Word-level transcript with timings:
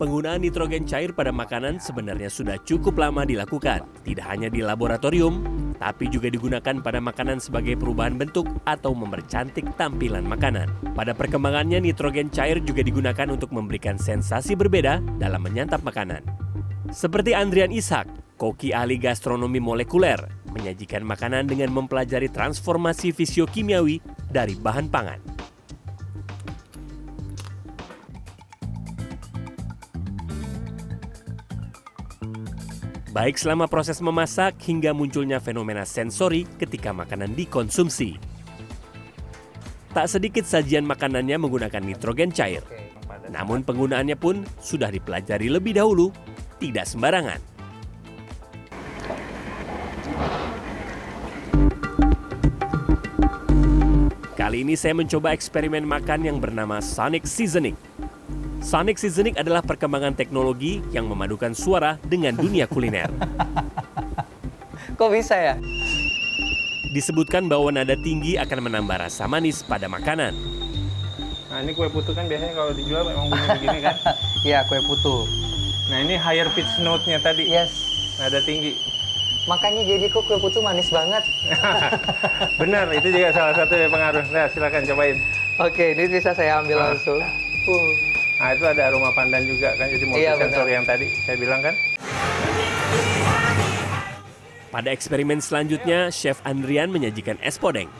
Penggunaan 0.00 0.40
nitrogen 0.40 0.88
cair 0.88 1.12
pada 1.12 1.28
makanan 1.28 1.76
sebenarnya 1.76 2.32
sudah 2.32 2.56
cukup 2.64 2.96
lama 2.96 3.20
dilakukan, 3.28 3.84
tidak 4.00 4.32
hanya 4.32 4.48
di 4.48 4.64
laboratorium, 4.64 5.44
tapi 5.76 6.08
juga 6.08 6.32
digunakan 6.32 6.80
pada 6.80 7.04
makanan 7.04 7.36
sebagai 7.36 7.76
perubahan 7.76 8.16
bentuk 8.16 8.48
atau 8.64 8.96
mempercantik 8.96 9.68
tampilan 9.76 10.24
makanan. 10.24 10.72
Pada 10.96 11.12
perkembangannya, 11.12 11.84
nitrogen 11.84 12.32
cair 12.32 12.64
juga 12.64 12.80
digunakan 12.80 13.28
untuk 13.28 13.52
memberikan 13.52 14.00
sensasi 14.00 14.56
berbeda 14.56 15.04
dalam 15.20 15.44
menyantap 15.44 15.84
makanan. 15.84 16.24
Seperti 16.88 17.36
Andrian 17.36 17.68
Ishak, 17.68 18.08
koki 18.40 18.72
ahli 18.72 18.96
gastronomi 18.96 19.60
molekuler, 19.60 20.16
menyajikan 20.56 21.04
makanan 21.04 21.44
dengan 21.44 21.76
mempelajari 21.76 22.32
transformasi 22.32 23.12
fisiokimiawi 23.12 24.00
dari 24.32 24.56
bahan 24.56 24.88
pangan. 24.88 25.29
Baik 33.10 33.34
selama 33.34 33.66
proses 33.66 33.98
memasak 33.98 34.54
hingga 34.62 34.94
munculnya 34.94 35.42
fenomena 35.42 35.82
sensori 35.82 36.46
ketika 36.58 36.94
makanan 36.94 37.34
dikonsumsi. 37.34 38.22
Tak 39.90 40.06
sedikit 40.06 40.46
sajian 40.46 40.86
makanannya 40.86 41.34
menggunakan 41.34 41.82
nitrogen 41.82 42.30
cair. 42.30 42.62
Namun 43.30 43.66
penggunaannya 43.66 44.14
pun 44.14 44.46
sudah 44.62 44.90
dipelajari 44.90 45.50
lebih 45.50 45.74
dahulu, 45.78 46.14
tidak 46.62 46.86
sembarangan. 46.86 47.42
Kali 54.38 54.66
ini 54.66 54.74
saya 54.74 54.94
mencoba 54.98 55.34
eksperimen 55.34 55.86
makan 55.86 56.26
yang 56.26 56.38
bernama 56.38 56.82
Sonic 56.82 57.26
Seasoning. 57.26 57.78
Sonic 58.60 59.00
Seasoning 59.00 59.40
adalah 59.40 59.64
perkembangan 59.64 60.12
teknologi 60.12 60.84
yang 60.92 61.08
memadukan 61.08 61.56
suara 61.56 61.96
dengan 62.04 62.36
dunia 62.36 62.68
kuliner. 62.68 63.08
Kok 65.00 65.10
bisa 65.10 65.32
ya? 65.32 65.54
Disebutkan 66.92 67.48
bahwa 67.48 67.72
nada 67.72 67.96
tinggi 67.96 68.36
akan 68.36 68.68
menambah 68.68 69.00
rasa 69.00 69.24
manis 69.24 69.64
pada 69.64 69.88
makanan. 69.88 70.36
Nah 71.50 71.58
ini 71.60 71.72
kue 71.72 71.88
putu 71.88 72.12
kan 72.12 72.28
biasanya 72.28 72.52
kalau 72.52 72.70
dijual 72.70 73.02
memang 73.02 73.26
bunyi 73.26 73.48
begini 73.58 73.78
kan? 73.80 73.96
Iya, 74.44 74.58
kue 74.68 74.78
putu. 74.84 75.24
Nah 75.88 76.04
ini 76.04 76.14
higher 76.14 76.46
pitch 76.52 76.68
note-nya 76.78 77.18
tadi. 77.18 77.48
Yes. 77.48 77.72
Nada 78.20 78.38
tinggi. 78.38 78.76
Makanya 79.48 79.82
jadi 79.82 80.06
kok 80.12 80.28
kue 80.28 80.36
putu 80.36 80.60
manis 80.60 80.92
banget. 80.92 81.24
Benar, 82.60 82.92
itu 82.92 83.08
juga 83.08 83.32
salah 83.32 83.54
satu 83.56 83.72
pengaruh. 83.72 84.24
Nah 84.28 84.46
silakan 84.52 84.84
cobain. 84.84 85.16
Oke, 85.56 85.96
ini 85.96 86.04
bisa 86.06 86.36
saya 86.36 86.60
ambil 86.60 86.76
Ah. 86.76 86.92
langsung. 86.92 87.18
Uh. 87.64 88.09
Nah 88.40 88.56
itu 88.56 88.64
ada 88.64 88.88
aroma 88.88 89.12
pandan 89.12 89.44
juga 89.44 89.76
kan, 89.76 89.84
jadi 89.92 90.00
Iya, 90.00 90.32
multisensor 90.32 90.64
benar. 90.64 90.76
yang 90.80 90.84
tadi 90.88 91.12
saya 91.28 91.36
bilang 91.36 91.60
kan. 91.60 91.76
Pada 94.72 94.88
eksperimen 94.88 95.44
selanjutnya, 95.44 96.08
Chef 96.08 96.40
Andrian 96.48 96.88
menyajikan 96.88 97.36
es 97.44 97.60
podeng. 97.60 97.92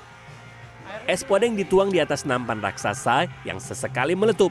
Es 1.05 1.21
podeng 1.21 1.61
dituang 1.61 1.93
di 1.93 2.01
atas 2.01 2.25
nampan 2.25 2.65
raksasa 2.65 3.29
yang 3.45 3.61
sesekali 3.61 4.17
meletup. 4.17 4.49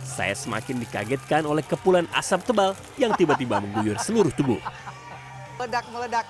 Saya 0.00 0.32
semakin 0.32 0.80
dikagetkan 0.80 1.44
oleh 1.44 1.60
kepulan 1.60 2.08
asap 2.16 2.48
tebal 2.48 2.72
yang 2.96 3.12
tiba-tiba 3.12 3.60
mengguyur 3.60 4.00
seluruh 4.00 4.32
tubuh. 4.32 4.56
Meledak, 5.60 5.84
meledak. 5.92 6.24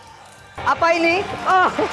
Apa 0.59 0.99
ini? 0.99 1.23
Oh. 1.47 1.71
oh 1.71 1.87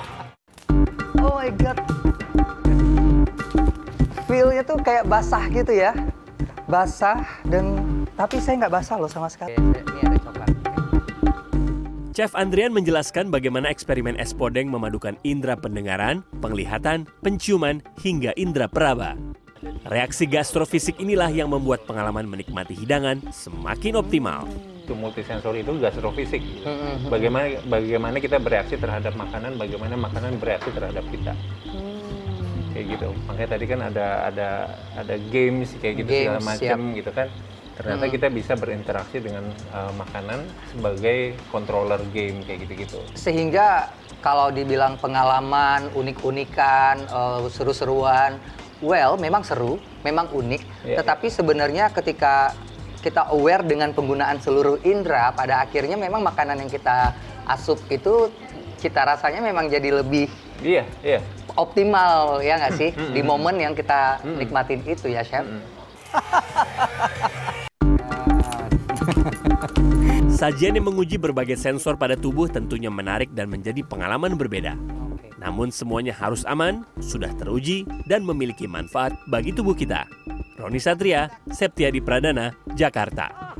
basah 5.10 5.42
gitu 5.50 5.74
ya. 5.74 5.90
Basah 6.70 7.26
dan 7.50 7.82
tapi 8.14 8.38
saya 8.38 8.62
nggak 8.62 8.74
basah 8.78 8.94
loh 8.94 9.10
sama 9.10 9.26
sekali. 9.26 9.58
Ini 9.58 10.06
ada 10.06 10.18
coklat. 10.22 10.50
Chef 12.14 12.30
Andrian 12.38 12.70
menjelaskan 12.70 13.26
bagaimana 13.34 13.66
eksperimen 13.74 14.14
es 14.22 14.30
podeng 14.30 14.70
memadukan 14.70 15.18
indera 15.26 15.58
pendengaran, 15.58 16.22
penglihatan, 16.38 17.10
penciuman, 17.26 17.82
hingga 17.98 18.30
indera 18.38 18.70
peraba. 18.70 19.18
Reaksi 19.90 20.30
gastrofisik 20.30 21.02
inilah 21.02 21.28
yang 21.34 21.50
membuat 21.50 21.84
pengalaman 21.90 22.30
menikmati 22.30 22.78
hidangan 22.78 23.18
semakin 23.34 23.98
optimal. 23.98 24.46
Itu 24.86 24.94
multisensor 24.94 25.58
itu 25.58 25.74
gastrofisik. 25.82 26.42
Bagaimana 27.10 27.58
bagaimana 27.66 28.16
kita 28.22 28.38
bereaksi 28.38 28.78
terhadap 28.78 29.18
makanan, 29.18 29.58
bagaimana 29.58 29.98
makanan 29.98 30.38
bereaksi 30.38 30.70
terhadap 30.70 31.02
kita. 31.10 31.34
Gitu. 32.90 33.08
Makanya 33.30 33.48
tadi 33.54 33.64
kan 33.70 33.80
ada 33.86 34.06
ada 34.26 34.48
ada 34.98 35.14
games 35.30 35.78
kayak 35.78 35.94
gitu 36.02 36.10
segala 36.10 36.40
Games, 36.42 36.50
macam 36.50 36.78
gitu 36.98 37.10
kan. 37.14 37.28
Ternyata 37.80 38.04
kita 38.12 38.26
bisa 38.28 38.52
berinteraksi 38.60 39.24
dengan 39.24 39.48
uh, 39.72 39.88
makanan 39.96 40.44
sebagai 40.68 41.32
controller 41.48 42.02
game 42.12 42.44
kayak 42.44 42.68
gitu-gitu. 42.68 43.00
Sehingga 43.16 43.96
kalau 44.20 44.52
dibilang 44.52 45.00
pengalaman, 45.00 45.88
unik-unikan, 45.96 47.08
eh, 47.08 47.40
seru-seruan, 47.48 48.36
well 48.84 49.16
memang 49.16 49.40
seru, 49.40 49.80
memang 50.04 50.28
unik. 50.28 50.62
Iya, 50.84 51.00
tetapi 51.00 51.32
sebenarnya 51.32 51.88
ketika 51.88 52.52
kita 53.00 53.32
aware 53.32 53.64
dengan 53.64 53.96
penggunaan 53.96 54.44
seluruh 54.44 54.76
indera, 54.84 55.32
pada 55.32 55.64
akhirnya 55.64 55.96
memang 55.96 56.20
makanan 56.20 56.60
yang 56.60 56.68
kita 56.68 57.16
asup 57.48 57.80
itu 57.88 58.28
kita 58.76 59.08
rasanya 59.08 59.40
memang 59.40 59.72
jadi 59.72 60.04
lebih 60.04 60.28
Iya, 60.60 60.84
iya. 61.00 61.20
Optimal 61.56 62.42
ya 62.42 62.58
nggak 62.58 62.74
sih 62.76 62.90
di 62.94 63.20
momen 63.22 63.58
yang 63.58 63.74
kita 63.74 64.20
nikmatin 64.24 64.82
itu 64.86 65.10
ya 65.10 65.22
chef. 65.24 65.46
Sajian 70.40 70.72
yang 70.72 70.88
menguji 70.88 71.20
berbagai 71.20 71.60
sensor 71.60 72.00
pada 72.00 72.16
tubuh 72.16 72.48
tentunya 72.48 72.88
menarik 72.88 73.28
dan 73.36 73.52
menjadi 73.52 73.84
pengalaman 73.84 74.40
berbeda. 74.40 74.72
Namun 75.40 75.72
semuanya 75.72 76.12
harus 76.16 76.44
aman, 76.44 76.84
sudah 77.00 77.32
teruji, 77.36 77.88
dan 78.08 78.24
memiliki 78.24 78.68
manfaat 78.68 79.16
bagi 79.28 79.52
tubuh 79.52 79.72
kita. 79.72 80.04
Roni 80.60 80.80
Satria, 80.80 81.28
Septiadi 81.48 82.04
Pradana, 82.04 82.52
Jakarta. 82.76 83.56